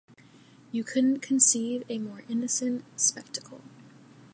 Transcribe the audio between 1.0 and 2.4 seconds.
conceive a more